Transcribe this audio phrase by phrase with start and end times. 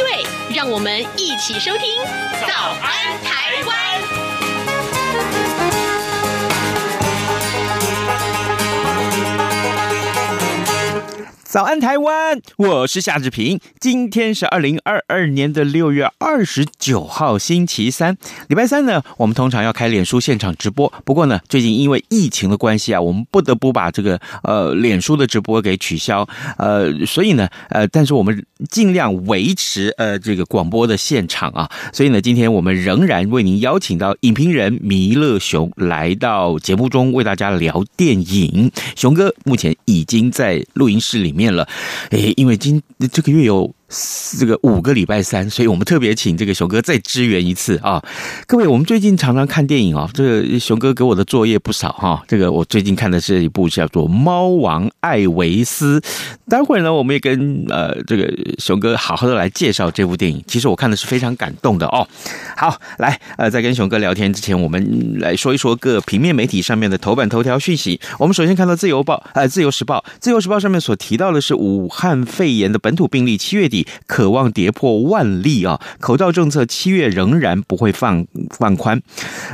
[0.00, 0.24] 对，
[0.56, 2.02] 让我们一起收听
[2.46, 3.76] 《早安台湾》。
[11.50, 12.40] 早安，台湾！
[12.58, 13.58] 我是夏志平。
[13.80, 19.02] 今天是二零二二年的六月二十九号，星期三，礼拜三呢。
[19.16, 26.24] 我们通常要开脸书现场直播，不过呢，最近因为疫情的关系啊，我们不得不把这个呃脸书的直播给取消。
[26.56, 31.68] 呃，所以呢，呃，但是我们尽量维持呃这个广播的现场啊。
[31.92, 38.70] 所以呢，今天我们仍然为您邀请到影评人弥勒熊来到节目中，为大家聊电影。
[38.94, 41.39] 熊哥目前已经在录音室里面。
[41.40, 41.66] 面了，
[42.10, 43.74] 诶，因为今这个月有。
[44.38, 48.00] 这个五个礼拜三，所以我们特别请这个熊哥再支援一次啊！
[48.46, 52.22] 各位，我们最近常常看电影啊，这个熊哥给我的作业不少哈。
[52.28, 55.98] 这个我最近看的是一部叫做《猫王艾维斯》，
[56.48, 60.40] 待会儿呢，我们也跟呃这个熊哥好好的来介绍这部电影。
[60.46, 62.06] 其实我看的是非常感动的哦。
[62.56, 68.00] 好，来呃，在跟熊哥聊天之前，我们来说一说各平面媒体上面的头版头条讯息。
[68.20, 73.79] 我们首先看到《自由报》呃，《自由时报》《自由时报》上面所提到的是武汉肺炎的本土病例，七月底。
[74.06, 75.80] 渴望跌破万例啊！
[76.00, 79.00] 口罩政策七月仍然不会放放宽。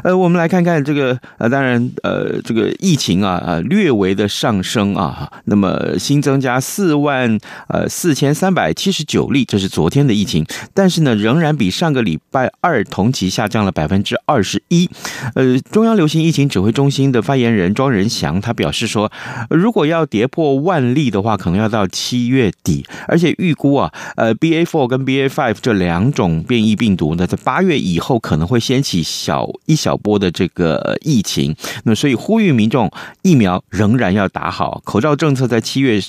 [0.05, 7.39] 呃，我们来看看这个呃，当然呃，这个疫情啊呃略微的上升啊，那么新增加四万
[7.69, 14.89] 呃四千三百七十九例，这是昨天的疫情，但是呢，仍然比上个礼拜二同期下降了百分之二十一。
[15.35, 19.11] 呃，中央流行疫情指挥中心的发言人庄人祥他表示说，
[19.51, 23.93] 如果要跌破万例的话，可能要到七月底，而且预估啊。
[24.17, 31.55] 呃，BA four 跟 BA five 这两种变异病毒呢，在八月以后可能会掀起小一小波的这个疫情。
[31.85, 32.91] 那，所以呼吁民众
[33.23, 36.01] 疫苗仍然要打好，口罩政策在七月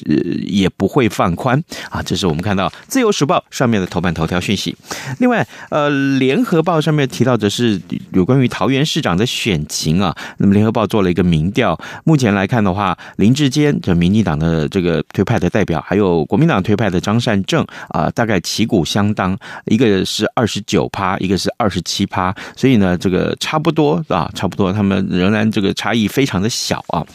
[0.46, 2.02] 也不会放宽啊。
[2.02, 4.74] 这是我们看到《自由时报》上面的头版头条讯息。
[5.20, 7.82] 另外，呃，《联合报》上面提到的是
[8.14, 10.16] 有关于桃园市长的选情啊。
[10.38, 17.66] 那么，《联合报》做了一个民调，目前来看的话，林志坚这民进党的这个推派的代表，还有国民党推派的张善政。
[17.90, 27.06] 啊，啊大概旗鼓相当，一个是二十九趴，一个是二十七趴，所以呢，这个差不多啊，差不多，他们仍然这个差异非常的小啊。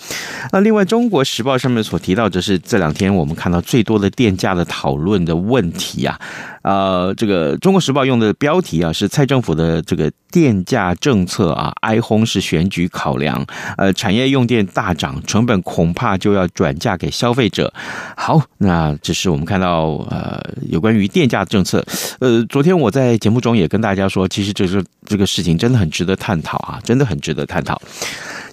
[0.51, 6.21] 那另外，《中国时报》上面所提到的是这两天我们看到最多的电价的讨论的问题啊。
[6.63, 13.45] 呃，这个《中国时报》用的标题啊是蔡政府的这个电价政策啊，哀轰是选举考量。
[13.77, 17.73] 呃，产业用电大涨，成本恐怕就要转嫁给消费者。
[18.17, 21.85] 好，那这是我们看到呃有关于电价政策。
[22.21, 27.81] 呃，昨天我在节目中也跟大家说，其实这个这个事情真的很值得探讨啊，真的很值得探讨。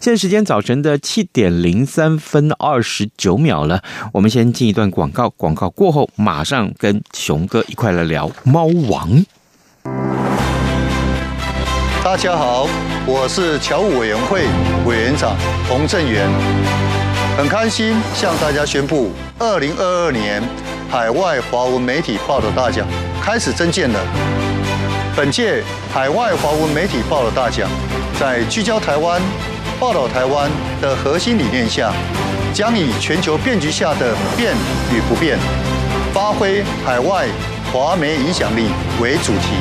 [0.01, 3.83] 现在时间早晨的七点零三分二十九秒了，
[4.13, 9.09] 我们先进一段广告，广告过后马上跟熊哥一块来聊《猫王》。
[12.01, 12.65] 大家好，
[13.05, 14.45] 我是侨务委员会
[14.85, 15.35] 委员长
[15.67, 16.29] 洪正元，
[17.37, 20.41] 很开心向大家宣布，二零二二年
[20.89, 22.87] 海外华文媒体报道大奖
[23.21, 23.99] 开始征件了。
[25.13, 25.61] 本届
[25.91, 27.69] 海外华文媒体报道大奖
[28.17, 29.21] 在聚焦台湾。
[29.79, 30.51] 报道台湾
[30.81, 31.93] 的核心理念下，
[32.53, 34.53] 将以全球变局下的变
[34.93, 35.39] 与不变，
[36.13, 37.25] 发挥海外
[37.71, 38.65] 华媒影响力
[39.01, 39.55] 为主题，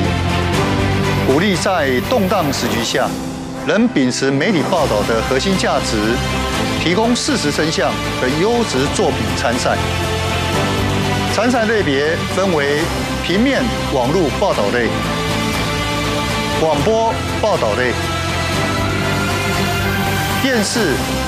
[1.25, 3.09] 鼓励在动荡时局下，
[3.65, 5.97] 能秉持媒体报道的核心价值，
[6.83, 7.89] 提供事实真相
[8.21, 9.79] 和优质作品参赛。
[11.33, 12.81] 参赛类别分为
[13.25, 13.63] 平面、
[13.95, 14.89] 网络报道类、
[16.61, 18.18] 广播报道类。
[20.51, 20.81] 电视、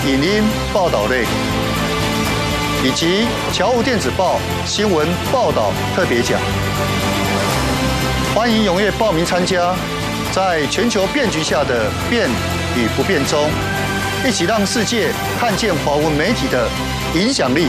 [0.06, 1.26] 影音报道类，
[2.82, 6.40] 以及侨务电子报新闻报道特别奖，
[8.34, 9.74] 欢迎踊跃报名参加，
[10.32, 12.30] 在全球变局下的变
[12.74, 13.50] 与不变中，
[14.26, 16.66] 一起让世界看见华文媒体的
[17.14, 17.68] 影响力。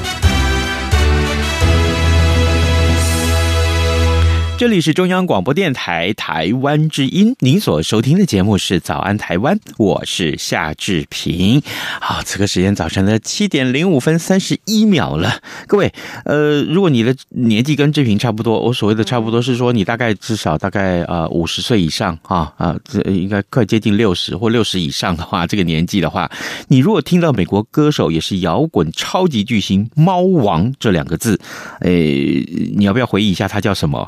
[4.61, 11.59] 这里是中央广播电台台湾之音，您所收听的节目是《早安台湾》，我是夏志平。
[11.99, 15.41] 好，此刻时间早晨的七点零五分三十一秒了。
[15.65, 15.91] 各位，
[16.25, 26.29] 呃，如果你的年纪跟志平差不多，我所谓的差不多是说你大概至少大概呃五十岁以上啊啊，这应该快接近六十或六十以上的话，这个年纪的话，
[26.67, 31.39] 你如果听到美国歌手也是摇滚超级巨星猫王这两个字，
[31.79, 34.07] 诶，你要不要回忆一下他叫什么？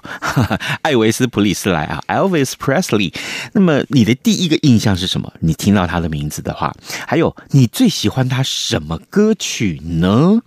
[0.84, 3.14] 艾维斯·普里斯莱啊，Elvis Presley。
[3.54, 5.32] 那么你的第一个印象是什么？
[5.40, 6.74] 你听到他的名字的话，
[7.08, 10.40] 还有你最喜欢他什么歌曲呢？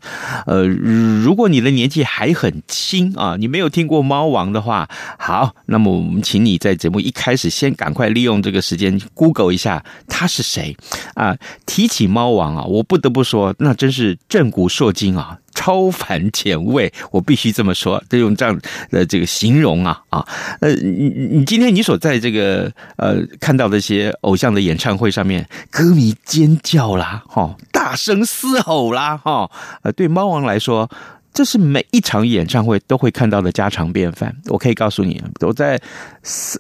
[0.47, 4.89] 呃，如果你的年纪还很轻啊，你没有听过猫王的话，
[5.19, 10.77] 好，那么我们请你在节目一开始先赶快利用这个时间 Google 一下他是谁
[11.15, 11.37] 啊。
[11.65, 15.39] 提起猫王啊，我不得不说，那真是震古烁今啊。
[15.57, 18.57] 超凡前卫，我必须这么说，就用这样
[18.91, 20.25] 的这个形容啊啊，
[20.61, 29.51] 呃，你你今天你所在这个呃看到的一些偶像的演唱会上面，歌迷尖叫啦，哈，大声嘶吼啦，哈，
[29.83, 30.89] 呃，对猫王来说。
[31.37, 34.35] 这是每一场演唱会都会看到的家常便饭。
[34.47, 35.79] 我可以告诉你，我在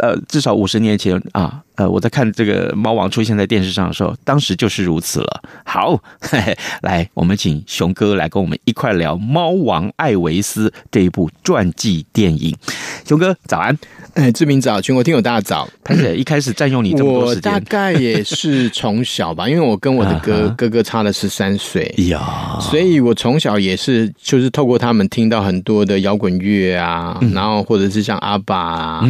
[0.01, 5.43] 呃至少五十年前啊，呃我在看这个猫王出现在电视上的时候，当时就是如此了。
[5.65, 12.55] 好，嘿 嘿，来，我们请熊哥来跟我们一块聊《猫王艾维斯》这一部传记电影。
[13.07, 13.75] 熊哥，早安！
[14.17, 15.69] 哎，志明早，全国听友大家早。
[15.85, 29.09] 潘姐一开始占用你这么多时间，我大概也是从小吧，因为我跟我的哥哥哥差了十三岁呀，所以我从小也是就是透过他们听到很多的摇滚乐啊，然后或者是像阿爸啊，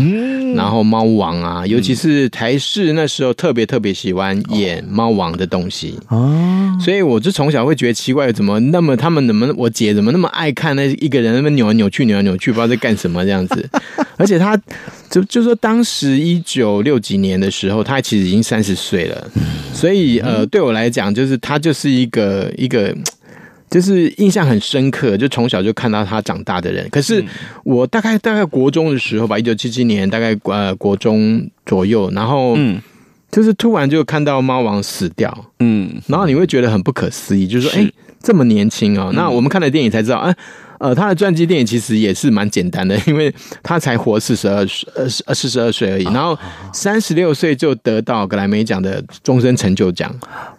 [0.57, 13.71] 然后猫王啊，尤其是台视那时候特别特别喜欢演猫王的东西哦，所以我就从小会觉得奇怪，怎么那么他们怎么我姐怎么那么爱看那一个人那么扭来扭去扭来扭去，不知道在干什么这样子，
[14.19, 14.61] 而且他。
[15.09, 19.31] 就就说当时一九六几年的时候，他其实已经三十岁了，
[19.73, 22.95] 所以呃，对我来讲，就是他就是一个一个，
[23.71, 26.89] 就是印象很深刻，就从小就看到他长大的人。
[26.91, 27.25] 可是
[27.65, 32.81] 我大概大概国中的时候吧，一九七七年大概呃国中左右，然后嗯，
[33.31, 37.91] 就是突然就看到猫王死掉，嗯，然后你会觉得很不可思议，就是说，哎，
[38.23, 40.37] 这么年轻啊，那我们看了电影才知道，哎。
[40.79, 43.33] 呃，他的传记电影其实也是蛮简单的， 因为
[43.63, 46.39] 他才活四十二岁，呃，四十二岁而已，然后
[46.73, 50.15] 三十六岁就得到格莱美奖的终身成就奖，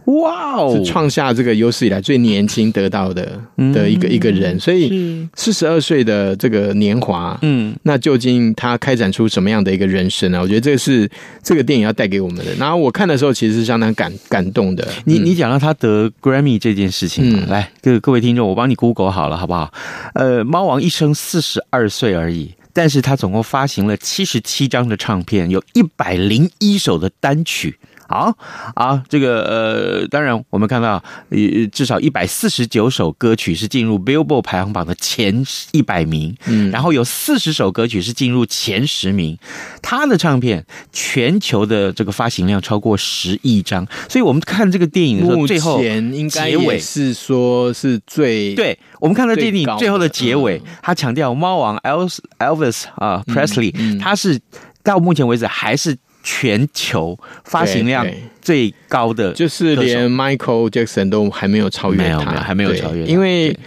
[0.05, 3.39] 哇哦，是创下这个有史以来最年轻得到的
[3.73, 10.41] 的一个一个人，所以四十二岁的这个年华，嗯，那究竟他开展出什么样的一个人生呢？
[10.41, 11.09] 我觉得这个是
[11.43, 12.53] 这个电影要带给我们的。
[12.55, 14.87] 然后我看的时候其实是相当感感动的。
[15.05, 19.71] 你你讲到他得 Grammy 这件事情，嗯，来各各位听众，我帮你 Google 好了，好不好？
[20.13, 27.79] 呃，猫王一生四十二岁而已，但是他总共发行了七十七张的唱片，有一百零一首的单曲。
[28.09, 28.33] 好
[28.73, 35.43] 啊，这个呃，当然我们看到，呃，至少一百四十九首歌曲是进入 Billboard 排行榜的前
[35.73, 39.37] 一百名，嗯，然后有四十首歌曲是进入前十名。
[39.81, 48.77] 他的唱片全球的这个发行量超过十亿张，所以我们看这个电影的时候，最后应该也是说是最对。
[49.01, 54.39] 我们看到电影最后的结尾，他强调猫王 Elvis Elvis 啊 Presley，他是
[54.83, 55.97] 到目前为止还是。
[56.23, 58.05] 全球发行量
[58.41, 63.05] 最高的，就是连 Michael Jackson 都还没有超越他，还没有超越。
[63.05, 63.57] 因为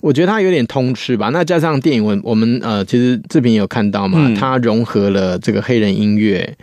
[0.00, 1.28] 我觉得他有点通吃吧。
[1.28, 6.56] 那加上电影，我我们呃，其实志平有看到嘛，他融合了这个黑人音乐，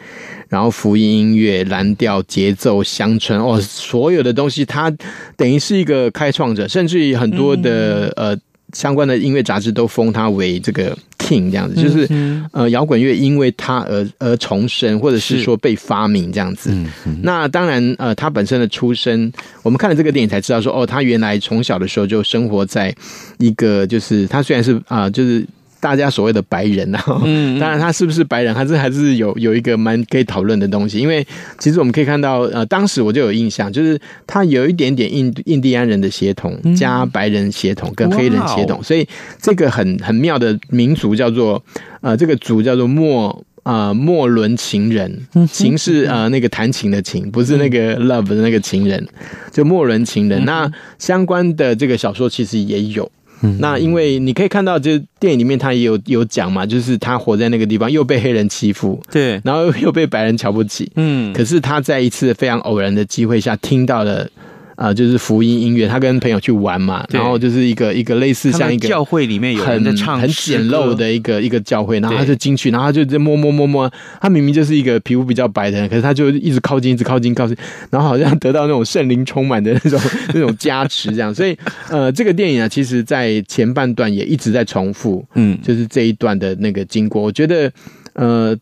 [0.50, 4.92] 然后福音音乐、蓝调、节奏、乡村哦，所有的东西，他
[5.38, 8.38] 等于是一个开创者，甚至于很多的呃。
[8.76, 12.06] 相关的音乐杂志都封他为这个 king 这样子，就是
[12.52, 16.76] 呃摇滚乐因为他而而重生，或者是说被发明这样子。
[17.24, 19.32] 那当然呃他本身的出身，
[19.64, 22.94] 我们看了这个电影才知道说哦，他原来从小的时候就生活在
[23.38, 25.46] 一个就是他虽然是啊、呃、就是。
[25.86, 30.98] 大家所谓的白人呢、啊，嗯， 当然他是不是白人，还是还是有有一个蛮可以讨论的东西。
[30.98, 31.24] 因为
[31.60, 39.08] 其实我们可以看到，呃，当时我就有印象，就是他有一点点印印第安人的血统，加白人血统跟黑人血统，所以
[39.40, 41.64] 这个很很妙的民族叫做
[42.02, 49.08] 呃，这个族叫做莫呃莫伦情人，情是呃那个弹琴的琴，不是那个 love 的那个情人，
[49.52, 50.44] 就莫伦情人。
[50.46, 53.12] 那相关的这个小说其实也有。
[53.46, 64.28] 嗯，那因为你可以看到，就电影里面他也有有讲嘛，就是他活在那个地方，又被黑人欺负，对，然后又被白人瞧不起，嗯，可是他在一次非常偶然的机会下听到了。
[64.76, 73.92] 啊、呃，就是福音音乐，他跟朋友去玩嘛，然后就是一个一个类似像一个教会里面有人在唱很简陋的一个一个教会，然后他就进去，然后他就在摸摸摸摸，
[74.22, 77.56] 他明明就是一个皮肤比较白的人，可是他就一直靠近，一直靠近，靠近，
[77.90, 80.00] 然后好像得到那种圣灵充满的那种
[80.34, 81.34] 那种加持，这样。
[81.34, 81.58] 所以，
[81.90, 87.72] 呃，这个电影啊，其实在前半段也一直在重复，嗯，就是这一段的那个经过，我觉得，
[88.14, 88.56] 呃。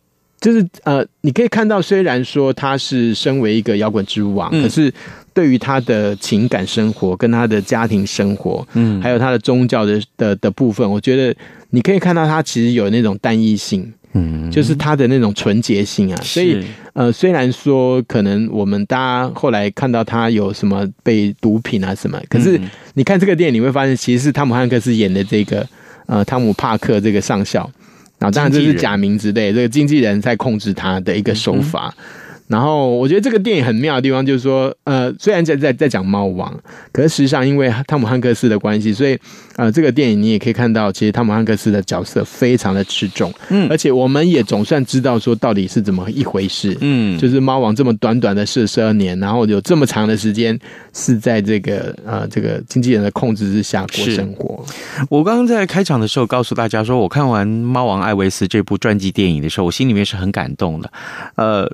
[0.44, 4.92] 就是呃，你可以看到，虽然说他是身为一个摇滚之王，嗯，可是
[5.32, 11.34] 对于他的情感生活、跟他的家庭生活，嗯，还有他的宗教的的的部分，我觉得
[11.70, 16.20] 你可以看到他其实有那种单一性，嗯，就是他的那种纯洁性啊。
[16.22, 22.60] 所以呃，虽然说可能我们大家后来看到他有什么被毒品啊什么，可是
[22.92, 25.66] 你看这个电影，你会发现其实是汤姆汉克斯演的这个
[26.04, 27.70] 呃汤姆帕克这个上校。
[28.18, 31.94] 然后当然这是假名之类，这个经纪人在控制他的一个手法。
[31.98, 32.04] 嗯
[32.46, 36.54] 然后我觉得这个电影很妙的地方就是说，呃，虽然在在在讲猫王，
[36.92, 39.18] 可是实际上因为汤姆汉克斯的关系，所以
[39.56, 50.58] 呃，这个电影你也可以看到，其实汤姆汉克斯的角色非常的吃重，嗯，而且我们也总算知道说到底是怎么一回事，嗯，就是猫王这么短短的四十二年，然后有这么长的时间
[50.92, 54.62] 是在这个呃这个经纪人的控制之下过生活。
[55.08, 60.92] 我刚刚在开场的时候告诉大家说，我看完《猫王艾维斯》这部传记电影的时候，我心里面是很感动的，
[61.36, 61.66] 呃，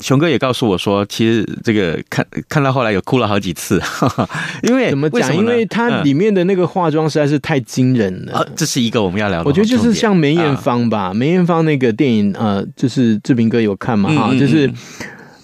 [0.00, 0.17] 熊。
[0.18, 3.80] 哥也告诉我说，其实这个看看到后来有哭了好几次，
[4.62, 5.34] 因为怎么讲？
[5.36, 8.38] 因为它里面的那个化妆实在是太惊人了。
[8.38, 9.48] 啊，这是一个我们要聊的。
[9.48, 14.10] 我觉得就是像梅艳芳吧，梅艳芳那个电影，呃，就是志平哥有看嘛？
[14.12, 14.70] 哈，就是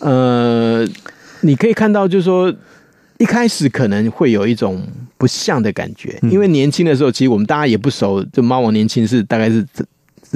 [0.00, 0.86] 呃，
[1.40, 2.52] 你可以看到，就是说
[3.18, 4.82] 一开始可能会有一种
[5.16, 8.24] 不像的感觉，因为年轻的时候，其实我们大家也不熟。
[8.32, 9.64] 就猫王年轻是大概是。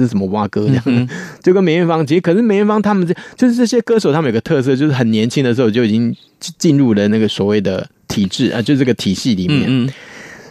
[0.03, 1.07] 是什么蛙哥这样，嗯、
[1.43, 6.15] 就跟梅艳芳，其实可是梅艳芳他们这就是这些歌手，他们有个特色，就是很年轻的时候就已经
[6.57, 9.89] 进入了那个所谓的体制啊，就是这个体系里面，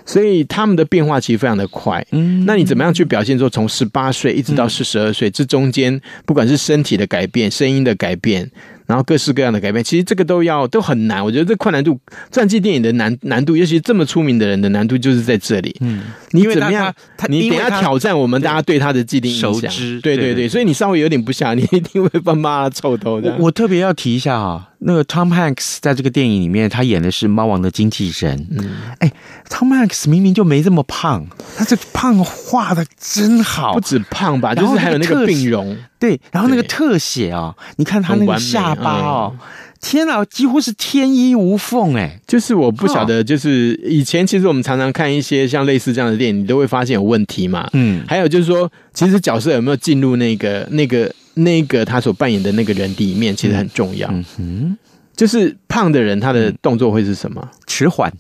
[0.07, 2.05] 所以他们的变化其实非常的快。
[2.13, 8.51] 嗯，那你怎么样去表现说从十八岁一直到四十二岁这中间，不管是身体的改变、声音的改变。
[8.89, 11.23] 然后各式各样的改变，其实这个都要都很难。
[11.23, 12.01] 我觉得这困难度，
[12.33, 15.77] 传记电影的难难度，尤其这么出名的人的难度，就是在这里。
[15.81, 16.93] 嗯，你怎么样？
[17.29, 23.37] 你等下挑战我们大家对他的既定印知，对对对，所以你稍微有点不像，你一定会被骂臭头的。
[23.39, 28.47] 我特别要提一下啊，那个 Tom Hanks 在这个电影里面，他演的是猫王的经纪人。
[28.51, 29.13] 嗯，哎
[29.49, 35.77] ，Tom Hanks 明明就没这么胖，他这胖画的真好，不止胖吧，就是还有那个病容。
[35.99, 39.39] 对，然后那个特写啊、哦，你看他那个下巴哦，嗯、
[39.81, 42.21] 天哪，几乎是天衣无缝哎！
[42.25, 47.69] 就是我不晓得，就是以前其实我们常常看一些像类似这样的电影，你都会发现有问题嘛。
[47.73, 54.09] 嗯，还有就是说，其实角色有没有进入那个、那个、那个他所扮演的那个人里面，其实很重要。
[54.11, 54.77] 嗯哼，
[55.17, 57.49] 就是胖的人他的动作会是什么？
[57.67, 58.13] 迟缓。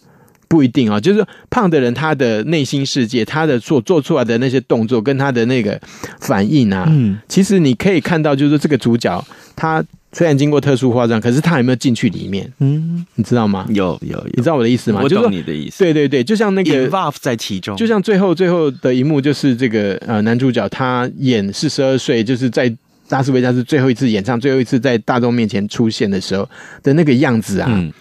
[0.50, 5.78] 不一定啊，就是胖的人，他的内心世界，他的做做出来的那些动作，跟他的那个
[6.20, 9.22] 反应啊，嗯，其实你可以看到，就是这个主角，
[9.54, 12.50] 他虽然经过特殊化妆，可是他有没有进去里面？
[12.60, 13.66] 嗯，你知道吗？
[13.68, 15.02] 有有有，你知道我的意思吗？
[15.02, 15.80] 我懂你的意思。
[15.80, 22.74] 对对对，就像那个 involve 在其中，就像最后最后的一幕，就是这个呃男主角他演四十二岁，就是在
[23.08, 26.48] 拉斯维加斯最后一次演唱，最后一次在大众面前出现的时候
[26.82, 27.68] 的那个样子啊。
[27.70, 27.92] 嗯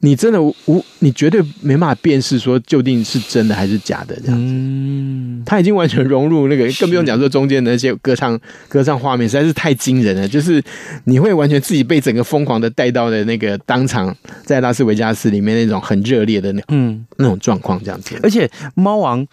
[0.00, 4.44] 你真的无，你绝对没办法辨识说究竟是真的还是假的这样子。
[4.46, 10.28] 嗯，他已经完全融入那个，更不用讲说中间的那些歌唱歌唱画面，实在是太惊人了。
[10.28, 10.62] 就是
[11.04, 14.14] 你会完全自己被整个疯狂的带到的那个当场，
[14.44, 18.20] 在拉斯维加斯里面那种很热烈的那嗯那种状况这样子。
[18.22, 19.26] 而且猫王。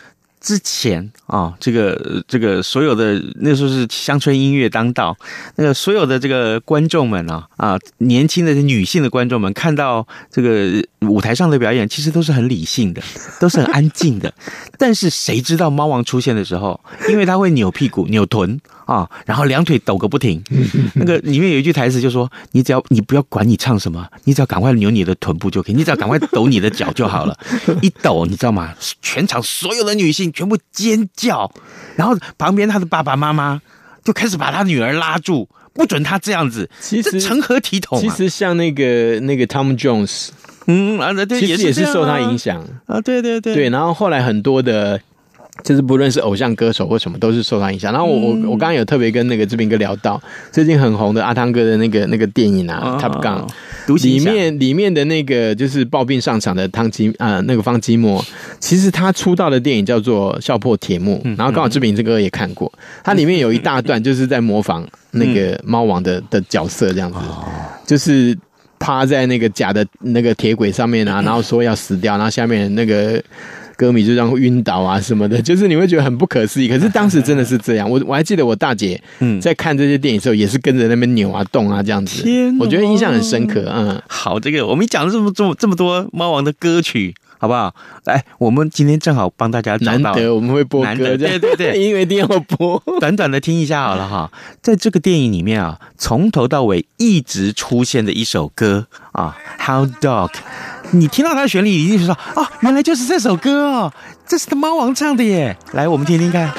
[0.44, 5.18] 之前啊，这个这个所有的那时候是乡村音乐当道，
[5.56, 13.02] 那个所有的这个观众们啊啊，年轻的女性的观众们看到这个舞台上的表演，其实都是很理性的，
[13.40, 14.32] 都是很安静的。
[14.78, 16.78] 但是谁知道猫王出现的时候，
[17.10, 18.60] 因为他会扭屁股、扭臀。
[18.86, 20.44] 啊，然后两腿抖个不停，
[20.96, 27.34] 那个里面有一句台词就说：“你只要你不要管你唱什么，你只要赶快扭你的臀部就可以，你只要赶快抖你的脚就好了。
[27.82, 28.76] 一抖，你知道吗？
[29.02, 31.50] 全场所有的女性全部尖叫，
[31.96, 33.62] 然后旁边他的爸爸妈妈
[34.04, 36.70] 就开始把他女儿拉住，不准他这样子。
[36.82, 38.02] 其实成何体统啊？
[38.02, 40.30] 其实像那个那个 Tom Jones，
[40.68, 43.70] 嗯啊，对，其实也是受他影响啊，对对对对。
[43.70, 45.00] 然后后来很多的。
[45.64, 47.94] 就是不论是偶像歌手或什么，都是受他影响。
[47.94, 50.20] 然后我我我刚刚有特别跟那个志平哥聊到
[50.52, 53.48] 最近很红的阿汤哥的那个那个电影啊，《Top Gun》
[54.04, 58.24] 里面里面的那个就是暴病上场的汤基啊、呃，那个方基莫，
[58.60, 62.72] 其实他出道的电影叫做《笑破铁幕》，然后刚好志平这个也看过，
[63.04, 67.20] 它里面有一大段就是在模仿那个猫王的的角色，这样子，
[67.86, 68.36] 就是
[68.80, 73.24] 趴在那个假的那个铁轨上面啊，然后说要死掉，然后下面那个。
[73.76, 76.68] 歌迷就这样会晕倒啊什么的， 就是你会觉得很不可思议。
[76.68, 79.02] 可是当时真的是这样，我我还记得我大姐
[79.42, 82.24] 在看这些电影的时候，也是跟着那边扭啊动啊这样子。
[82.24, 83.66] 天，我觉得印象很深刻。
[83.76, 87.76] 嗯，好，这个我们讲了这么这么这么多猫王的歌曲，好不好？
[88.06, 94.32] 来，我们今天正好帮大家找到，难得我们会播歌，对对对， 因为一定要播，短短的听一下好了哈。
[94.62, 100.30] 在这个电影里面啊，从头到尾一直出现的一首歌啊，《Hound Dog》。
[100.92, 103.94] 你听到它的旋律，一定是说：“哦，原来就是这首歌哦，
[104.26, 106.50] 这是他猫王唱的耶！”来，我们听听看。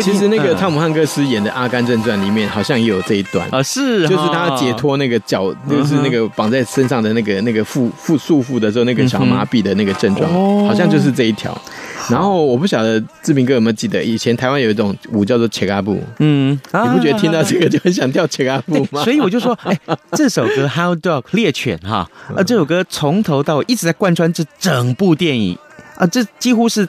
[0.00, 11.56] 其实那个汤姆汉克斯演的《阿甘正传》里面好像也有这一段啊，是就是他解脱那个脚，就是那个绑在身上的那个那个缚缚束缚的时候，那个小麻痹的那个症状，好像就是这一条。
[12.08, 19.04] 然后我不晓得志明哥有没有记得，以前台湾有一种舞叫做切嘎布，嗯，你不觉得听到这个就很想跳切嘎布吗？
[19.04, 19.78] 所以我就说，哎，
[20.12, 25.56] 这首歌《Hound Dog》猎犬哈，啊，这首歌从头到尾一直在贯穿这整部电影。
[25.96, 26.88] 啊，这几乎是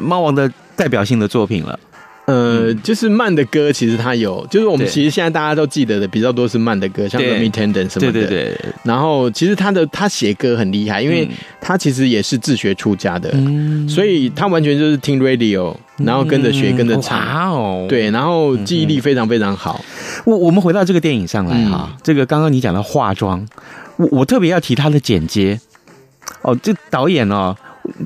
[0.00, 1.76] 猫王的代表性的作品了。
[2.24, 8.12] 呃，就是慢的歌，其实它有，就是我们其实现在大家都记得的比较多是慢的歌，像《The Attendant》什么的。
[8.12, 8.58] 对对对。
[8.84, 11.28] 然后，其实他的他写歌很厉害，因为
[11.60, 13.34] 他其实也是自学出家的，
[13.88, 17.20] 所以他完全就是听 radio，然后跟着学，跟着唱。
[17.50, 17.86] 哦。
[17.88, 19.84] 对，然后记忆力非常非常好。
[20.24, 23.44] 我我们回到这个电影上来哈，这个刚刚你讲到化妆，
[23.96, 25.58] 我我特别要提他的剪接。
[26.42, 27.56] 哦，这导演哦。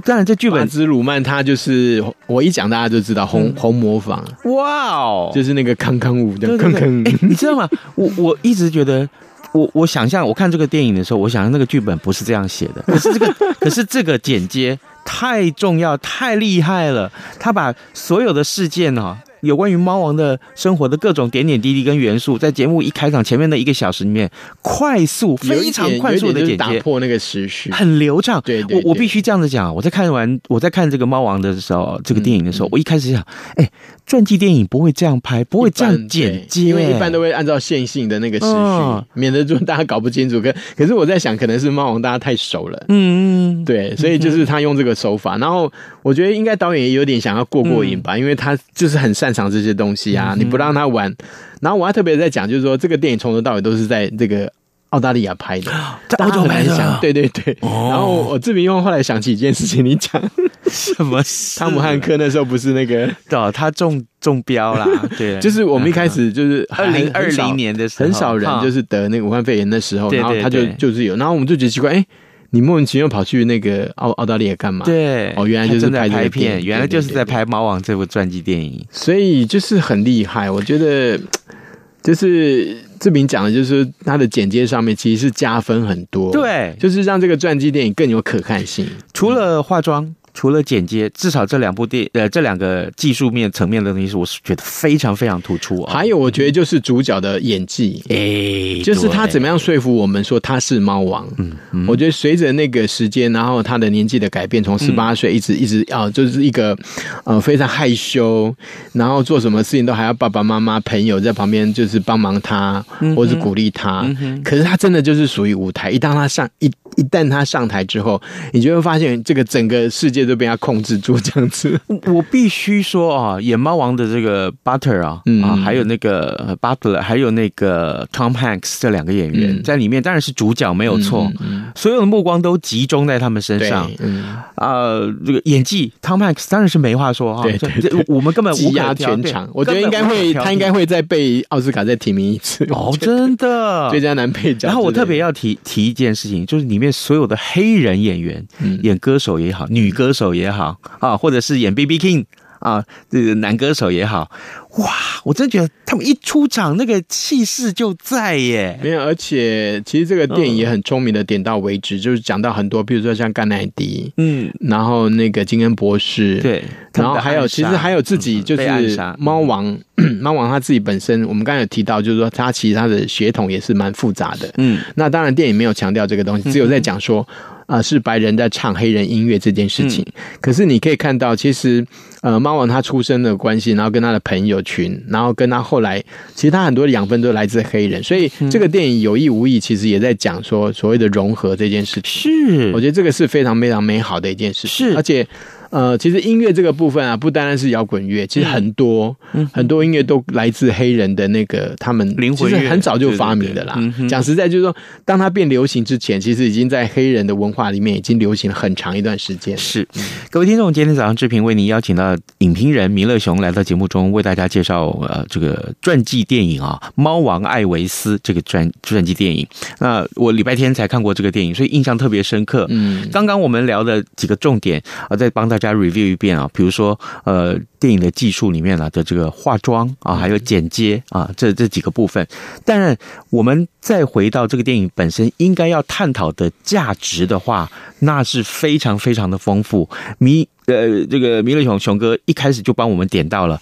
[0.05, 4.25] 当然，这剧本之鲁曼，他就是我一讲，大家就知道红红模仿。
[4.45, 6.83] 哇哦，就是那个康康舞的康康。
[7.05, 7.69] 哎，你知道吗？
[7.95, 9.09] 我我一直觉得，
[9.53, 12.83] 我我想象我看这个电影的时候，我想象那个剧本不是这样写的。
[12.87, 17.11] 可是这个， 可是这个剪接太重要，太厉害了。
[17.39, 19.17] 他把所有的事件哦。
[19.47, 24.31] 有关于猫王的生活的各种点点滴滴跟元素，在节目一开场前面的一个小时里面，
[24.61, 28.43] 快速非常快速的剪接，打破那个时序，很流畅。
[28.45, 29.75] 对，对，对，我我必须这样子讲。
[29.75, 33.21] 我在看完我在看这个猫王的时候，这个电影的时候，嗯、我一开始想，
[33.55, 33.71] 哎、欸，
[34.07, 40.41] 传记电影不会这样拍，不会这样剪接，因为一般都会按照线性的那个时序，嗯、免得就大家搞不清楚。
[40.41, 45.37] 可可是我在想，可能是猫王大家太熟了，嗯嗯，对，所以就是他用这个手法。
[45.39, 45.71] 然后
[46.03, 51.15] 我觉得应该导演也有点想要过过瘾吧，嗯、因为他就是很擅长这些东西啊，你不让他玩，
[51.61, 54.51] 然后我还特别在讲，就是说这个电影从头到尾都是在这个
[54.91, 55.71] 澳大利亚拍的，
[56.09, 57.57] 在澳洲拍的，对对对。
[57.61, 60.23] 哦、然后我志明又后来想起一件事情，你讲。
[60.69, 61.23] 什么？
[61.57, 64.85] 汤姆汉克那时候不是那个，对，他中中标啦，
[65.17, 72.07] 对，就是我们一开始就是 二零二零年的时候，很少人就是得那个武汉肺炎的时候，然后他就就是有，然后我们就觉得奇怪，哎。
[72.51, 74.85] 你莫名其妙跑去那个澳澳大利亚干嘛？
[74.85, 80.51] 对，哦，原来就是拍，拍片，原来就是在拍《猫王》这部传记电影，所以就是很厉害。
[80.51, 81.19] 我觉得
[82.03, 88.87] 就是志明讲的，就是他的剪接上面其实是加分很多，对，就是让这个传记电影更有可看性。
[89.13, 90.15] 除了化妆。
[90.37, 95.95] 除了剪接，至少这两部电呃这两个技术面层面的东西，我是觉得非常非常突出啊。
[95.95, 101.27] 还有，我觉得就是主角的演技，哎，就是他怎么样说服我们说他是猫王。
[101.39, 106.77] 嗯，嗯，我觉得随着那个时间，然后他的年纪的改变，从十八岁一直一直啊，就是一个
[107.25, 108.55] 呃非常害羞，
[108.93, 112.85] 然后做什么事情都还要爸爸妈妈朋友在旁边就是帮忙他，
[113.17, 114.07] 或是鼓励他。
[114.45, 118.21] 可是他真的就是属于舞台，一当他上一一旦他上台之后，
[118.53, 121.81] 你就会发现这个整个世界都被他控制住这样子。
[122.07, 131.31] 我必须说啊，野猫王的这个 Butter 啊，嗯、啊，还有那个 Butler，还有那个 Tom Hanks 这两个演员、嗯、在里面当然是主角没有错，
[131.75, 133.91] 所有的目光都集中在他们身上。
[133.99, 139.49] 嗯啊，这个演技 Tom Hanks 当然是没话说哈，对，对，对，我们根本无压全场。
[139.53, 142.65] 我觉得应该会，他应该会再被奥斯卡再提名一次。
[142.71, 144.69] 哦，真的，最佳男配角。
[144.69, 152.25] 然后我特别要提提一件事情，就是里面所有的黑人演员，嗯、演歌手也好，女歌手也好啊，或者是演 BB King
[152.61, 154.31] 啊，这个男歌手也好。
[154.79, 154.91] 哇！
[155.25, 158.79] 我真觉得他们一出场，那个气势就在耶。
[158.83, 166.63] 没有，而且其实这个电影也很聪明的点到为止，嗯、就是讲到很多，比如说像甘乃迪，嗯，然后那个金恩博士，对，
[166.95, 169.65] 然后还有其实还有自己就是猫王，
[170.21, 174.53] 猫、嗯、王他自己本身，我们刚才有提到，就是说他其实他的血统也是蛮复杂的。
[174.59, 177.27] 嗯，那当然电影没有强调这个东西，只有在讲说。
[177.67, 180.05] 嗯啊、呃，是白人在唱黑人音乐这件事情。
[180.09, 181.85] 嗯、可是你可以看到，其实
[182.23, 186.03] 呃，猫王他出生的关系，然后跟他的朋友群，然后跟他后来，
[186.35, 188.03] 其实他很多的养分都来自黑人。
[188.03, 192.05] 所以这个电影有意无意，其实也在讲说所谓的融合这件事情。
[192.05, 194.89] 是，我觉得这个是非常非常美好的一件事情。
[194.89, 195.27] 是，而且。
[195.71, 203.79] 呃，其实音乐这个部分啊，不单单是摇滚乐，其实很多、嗯、很多音乐都来自黑人的那个他们灵魂乐，很早就发明的啦。
[204.09, 204.75] 讲实在，就是说，
[205.05, 209.57] 当它变流行之前，其实已经在黑人的文化里面已经流行了很长一段时间。
[209.59, 209.87] 是，
[210.31, 219.47] 各位听众，今天早上志平为您邀请到影评人弥勒熊来到节目中，为大家介绍呃这个传记电影啊，《猫王艾维斯》这个传传记电影。
[219.81, 222.67] 那我礼拜天才看过这个电影，所以印象特别深刻。
[222.71, 225.66] 嗯，刚刚我们聊的几个重点啊，再帮大家。
[225.67, 232.25] 大家 review 一遍啊，比如说呃，电影的技术里面啊的这个化妆啊，还有剪接啊，这这几个部分。
[232.65, 232.97] 当然，
[233.31, 239.91] 我们再回到这个电影本身应该要探讨的价值的话，那是非常非常的丰富。
[240.19, 243.61] 弥呃，这个弥勒熊熊哥一开始就帮我们点到了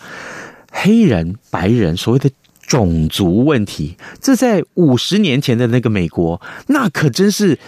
[0.70, 2.30] 黑人、白人所谓的
[2.66, 7.58] 种族问题，这在五十年前的那个美国，那可真是。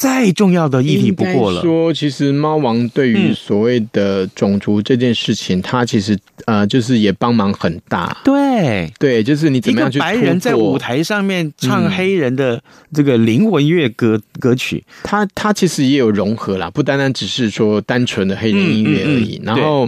[0.00, 1.60] 再重要的议题不过了。
[1.60, 8.16] 说，其实猫王对于所谓的种族这件事情，他其实呃，就是也帮忙很大。
[8.24, 12.58] 对对，就是你怎么样去白人在舞台上面唱黑人的
[12.94, 19.38] 这个灵魂乐歌歌曲，他他其实也有融合啦，不单单只是说单纯的黑人音乐而已。
[19.44, 19.86] 然后，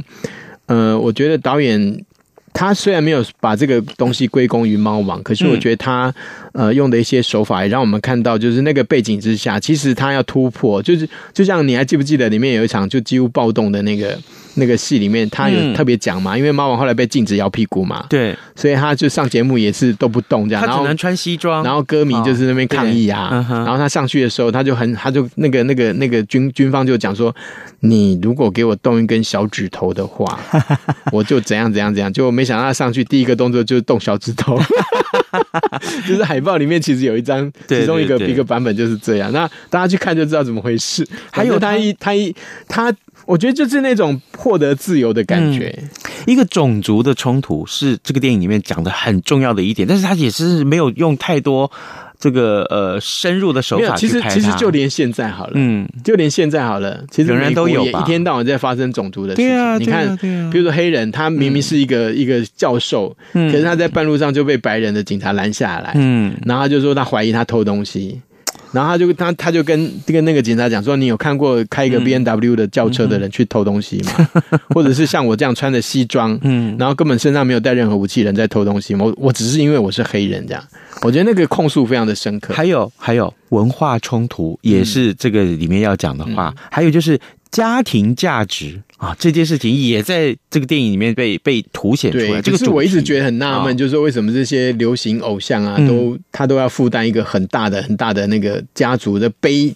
[0.67, 2.05] 呃，我觉得导演。
[2.53, 6.15] 他虽然没有把这个东西归功于猫王，可是我觉得他
[6.53, 14.19] 呃用的一些手法也让我们看到，就是那个背景之下，其实他要突破，就是就像你还记不记得里面有一场就几乎暴动的那个
[14.55, 27.35] 那个戏里面，他有特别讲嘛，因为猫王后来被禁止摇屁股嘛，对，所以他就上节目也是都不动这样，他只能穿西装，然后歌迷就是那边抗议啊，然后他上去的时候，他就很他就那个那个那个军军方就讲说，
[27.81, 30.39] 你如果给我动一根小指头的话，
[31.11, 32.43] 我就怎样怎样怎样，就没。
[32.43, 34.59] 没想到他上去第一个动作就是动小指头，
[36.09, 39.31] 就是海报里面其实有一张，其中一个一个版本就是这样。
[39.31, 41.07] 那大家去看就知道怎么回事。
[41.31, 42.35] 还有他一他一
[42.67, 42.93] 他，
[43.33, 45.75] 我觉得就是那种获得自由的感觉。
[45.79, 45.89] 嗯、
[46.27, 51.71] 一个种族的冲突是这个电影里面讲的很重要的一点，但是他也是没有用太多。
[52.21, 59.49] 这个呃深入的手法，其实其实就连现在好了，嗯，就连现在好了，其实仍然都有一天到晚在发生种族的事情。
[59.49, 60.17] 对啊，你看，
[60.53, 68.21] 比如说黑人，他明明是一个一个教授，可是他在半路上就被白人的警察拦下来，嗯，然后他就说他怀疑他偷东西。
[68.73, 74.29] 然后他就他他就跟跟那个警察讲说：“你有看过开一个 B N W 的轿车的人去偷东西吗？
[74.51, 79.05] 嗯、 或者是像我这样穿着西装，嗯，然后根本身上没有带任何武器人在偷东西吗？
[79.05, 80.65] 我我只是因为我是黑人这样。
[81.03, 82.55] 我觉得那个控诉非常的深刻。
[82.55, 86.55] 还有还有文化冲突也是这个里面要讲的话。
[86.57, 87.19] 嗯、还有就是。”
[87.53, 92.41] 家庭价值啊，这件事情也在这个电影里面被被凸显出来。
[92.41, 99.75] 这个是我一直觉得很纳闷，就是说为什么这些流行偶像啊，都他都要负担一个很大的很大的那个家族的背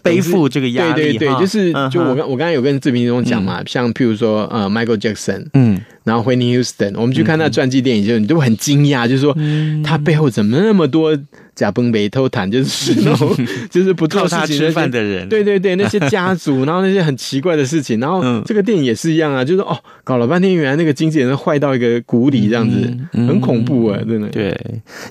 [0.00, 1.02] 背负这个压力。
[1.02, 9.36] 对对对，就是就我刚我刚才有跟志平兄讲嘛，像譬如说呃，Michael Jackson，嗯，然后 Whitney Houston，我们去看他传记电影，就你都很惊讶，就是说
[9.82, 11.18] 他背后怎么那么多。
[11.58, 13.36] 假崩北偷谈就是那种，
[13.68, 15.28] 就是不靠他吃饭的人。
[15.28, 24.28] 对对对，那些家族，然后那些很奇怪的事情，然后这个电影也是一样啊，就是哦，搞了半天，原来那个经纪人坏到一个谷底，这样子，很恐怖啊，真的。
[24.28, 24.56] 对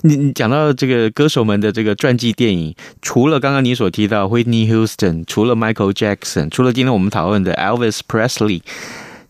[0.04, 8.62] 你，你讲到这个歌手们的这个传记电影，除了刚刚你所提到 Whitney Houston，除了 Michael Jackson，除了今天我们讨论的 Elvis Presley。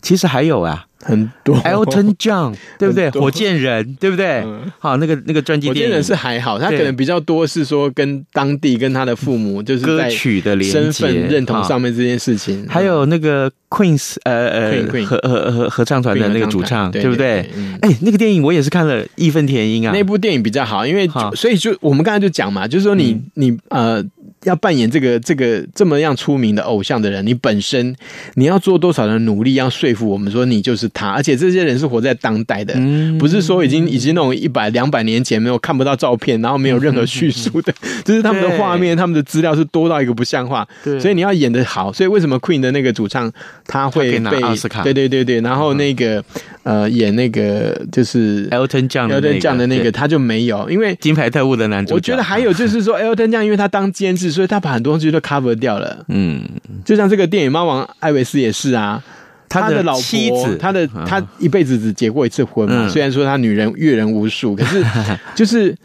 [0.01, 0.85] 其实还有啊。
[1.01, 1.55] 很多。
[1.59, 3.09] Elton John 对不对？
[3.11, 4.41] 火箭人对不对？
[4.45, 4.69] 嗯。
[4.79, 5.81] 好，那个那个专辑电影。
[5.83, 17.49] 火箭人是还好，他可能比较多是说跟当地跟他的父母就是歌在曲的连身份认同上面这件事情，还有那个 Queen's 呃呃 Queen- Queen 合合合合唱团的那个主唱，对对不对？
[17.81, 19.93] 哎，那个电影我也是看了义愤填膺啊。
[19.93, 23.23] 那部电影比较好，因为好所以就我们刚才就讲嘛，就是说你、嗯。
[23.35, 24.03] 你呃
[24.43, 27.95] 要扮演这个这个这么样出名的偶像的人，你本身
[28.35, 33.17] 你要做多少的努力，要说服我们说你就是他，而且这些人是活在当代的，嗯。
[33.17, 37.73] 不是说已经已经那种一百两百年前没有看不到照片，然后没有任何叙述的，
[38.05, 40.99] 就是他们的画面、他们的资料是多到一个不像话，对。
[40.99, 43.31] 所以你要演的好，所以为什么 Queen 的那个主唱
[43.65, 44.83] 他会他拿被奥斯卡。
[44.83, 46.23] 对对对对，然后那个
[46.63, 48.47] 呃演那个就是。
[48.49, 49.91] Elton John 的那 Elton John 的那个对。
[49.91, 56.05] 他就没有，因为金牌特务的男主角，我觉得还有就是说， Elton John 因为他当监制，所以他把很多东西都 cover 掉了。
[56.09, 56.41] 嗯，
[56.85, 59.01] 就像这个电影《猫王艾维斯》也是啊，
[59.47, 62.85] 他的老婆妻子他的嗯他一辈子只结过一次婚嘛。
[62.85, 64.83] 嗯虽然说他女人阅人无数，可是
[65.35, 65.75] 就是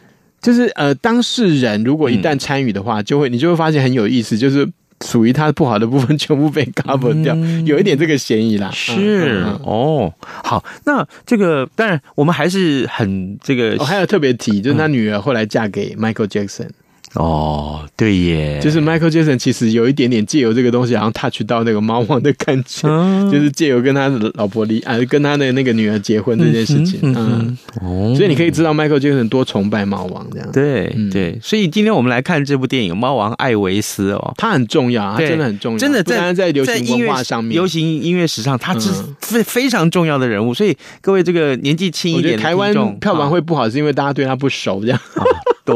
[0.40, 4.68] 就是呃，当事人如果一旦参与的话，就会你就会发现很有意思，就是
[5.04, 8.70] 属于他不好的部分全部被 cover 掉，有一点这个嫌疑啦。
[8.72, 16.68] 是哦，好，那这个当然我们还是很这个哦，还有特别提，就是他女儿后来嫁给 Michael Jackson。
[17.14, 23.30] 哦，对耶，就是 Michael Jackson 其实有一点点借由这个东西，好像 touch 到那个猫王的感觉，嗯。
[23.30, 27.58] 就是借由跟他的老婆离啊，跟他的那个女儿结婚这件事情，嗯，嗯。
[27.80, 34.34] 哦，所以你可以知道 Michael Jackson 多崇拜猫王这样，对嗯对，所以今天我们来看这部电影《猫王艾维斯》哦。
[34.36, 39.14] 他很重要，他真的很重要，真的在在流行音乐文化上面，流行音乐史上，他是嗯。
[39.20, 40.52] 非非常重要的人物。
[40.52, 44.98] 所以各位这个年纪轻一点台湾票房会不好，是因为大家对他不熟，这样。
[45.14, 45.24] 啊
[45.64, 45.74] 对。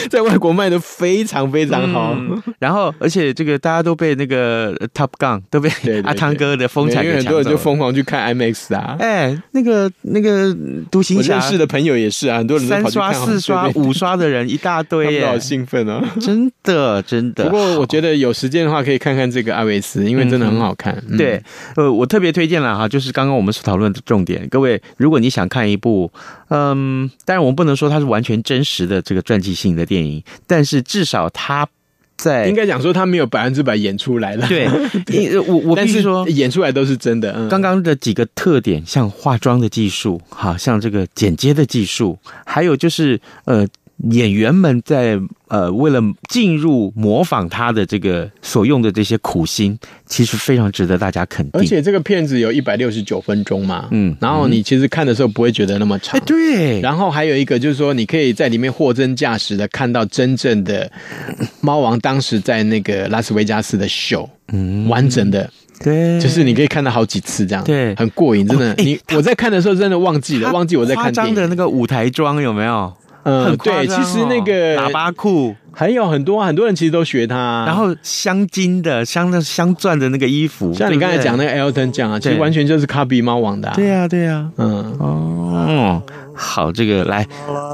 [0.10, 2.14] 在外国卖的非常非常好。
[2.18, 5.70] 嗯然后，而且这个大家都被那个呃 Top Gun 都被
[6.04, 7.50] 阿汤哥的风采很多人。
[7.50, 8.96] 就疯狂去看 IMAX 啊。
[8.98, 10.56] 哎，那个那个
[10.90, 16.02] 独行侠我认识的朋友也是啊，很多人都三刷、四刷、五刷的人一大堆他们好，兴奋哦。
[16.20, 17.44] 真的真的。
[17.44, 20.96] 不过我觉得有时间的话，可以看看这个艾维斯，因为真的很好看。
[21.08, 21.42] 嗯对，
[21.76, 24.48] 呃，我特别推荐了哈，就是刚刚我们所讨论的重点。
[24.48, 26.10] 各位，如果你想看一部，
[26.48, 31.68] 嗯，当然我们不能说它是完全真实的这个传记性的电影，但是至少他
[32.16, 34.46] 在应该讲说他没有百分之百演出来了。
[34.46, 34.68] 对，
[35.08, 37.32] 因我我但是必须说，演出来都是真的。
[37.34, 43.66] 嗯，刚刚的几个特点，像化妆的技术，哈，像这个剪接的技术，还有就是呃，
[44.10, 51.60] 演员们在呃为了进入模仿他的这个所用的这些苦心，其实非常值得大家肯定。
[51.60, 56.18] 而且这个片子有一百六十九分钟嘛，嗯然后你其实看的时候不会觉得那么长。
[56.18, 60.90] 哎，对，然后还有一个就是说，你可以在里面货真价实的看到真正的
[61.60, 65.50] 猫王当时在那个拉斯维加斯的秀，嗯完整的，
[65.82, 68.74] 对，就是你可以看到好几次这样，对很过瘾，真的。
[68.78, 71.46] 你我在看的时候真的忘记了，忘记我在看夸张的。
[71.48, 72.92] 那个舞台妆有没有？
[73.22, 83.74] 嗯，对，其实那个哦喇叭裤，还有很多很多人其实都学他，然后镶金的、镶的镶钻的那个衣服，像你刚才讲，那个 Elton 讲啊，其实完全就是 copy 猫王的、啊。
[83.74, 86.02] 对呀、对呀、嗯，哦，
[86.34, 87.26] 好，这个来，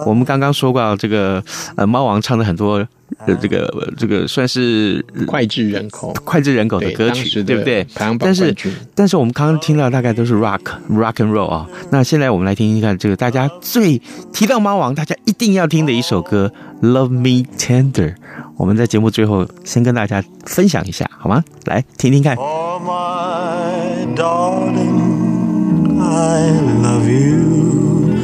[0.05, 1.43] 我们刚刚说过这个
[1.77, 2.85] 呃，猫王唱的很多
[3.25, 7.85] 呃，这个呃这个算是脍炙人口，脍炙人口的歌曲，当时的对不对？
[7.95, 8.55] 排行榜但是
[8.95, 14.01] 但是我们刚刚听到大概都是 rock rock and roll 啊、那现在我们来听听看这个大家最
[14.33, 16.53] 提到猫王，大家一定要听的一首歌
[16.87, 18.15] 《Love Me Tender》。
[18.57, 21.43] 我们在节目最后先跟大家分享一下，好吗？
[21.65, 22.35] 来听听看。
[22.37, 26.53] Oh, my darling, I
[26.83, 28.15] love you,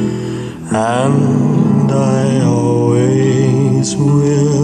[0.71, 4.62] and I always will.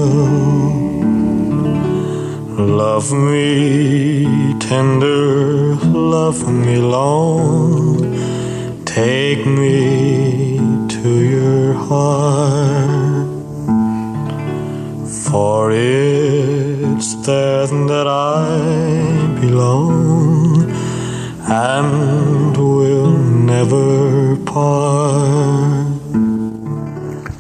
[3.00, 7.96] Love me tender, love me long,
[8.84, 10.58] take me
[10.90, 13.30] to your heart.
[15.08, 20.70] For it's there that I belong
[21.48, 25.88] and will never part.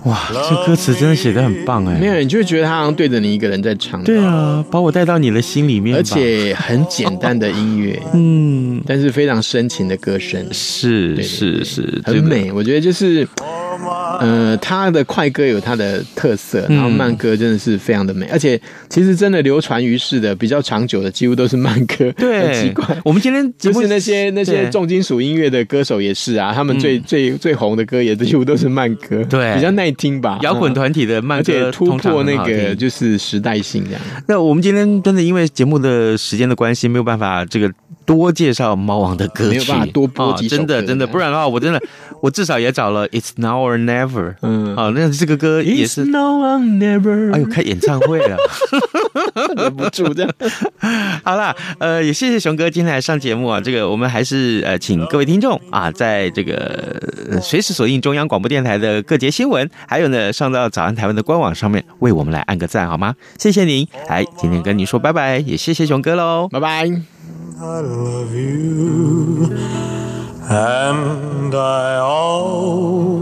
[0.09, 0.17] 哇，
[0.49, 1.99] 这歌词真的写的很棒哎！
[1.99, 4.03] 没有，你就会觉得他好像对着你一个人在唱。
[4.03, 12.51] 对，啊，把我带到你的心里面，而且很简单的音乐， 嗯，但是非常深情的歌声，是是是，很美。
[12.51, 13.27] 我觉得就是，
[14.19, 22.11] 呃，他的快歌有他的特色，嗯然后慢歌真的是非常的美，而且其实真的流传于世的比较长久的，几乎都是慢歌。
[22.17, 22.85] 对，很奇怪。
[23.03, 30.39] 我们今天就是那些那些重金属音乐的歌手也是啊，他们最、最最红的歌也几乎都是慢歌， 对比较耐听吧。
[30.41, 34.01] 摇滚团体的慢而且歌突破那个就是时代性这样。
[34.27, 37.71] 那我们今天真的因为节目的时间的关系，没有办法这个
[38.09, 41.79] 多介绍猫王的歌曲，没有办法多播几首、哦、真的真的，不然的话，我真的
[42.21, 46.05] 我至少也找了 It's Now or Never，嗯，好、哦，那这个歌也是。
[46.05, 48.35] It's Now or Never，哎呦，开演唱会了，
[49.55, 50.31] 忍不住这样。
[51.23, 56.99] 好啦，呃，也谢谢熊哥今天来上节目啊，这个我们还是呃，请各位听众啊，在这个
[57.43, 63.13] 随时锁定中央广播电台的各节新闻，还有呢，上到早安台湾的官网上面为我们来按个赞好吗？
[63.37, 67.18] 谢谢您，来今天跟您说拜拜，也谢谢熊哥喽，拜拜。
[67.61, 69.53] I love you,
[70.49, 73.19] and I always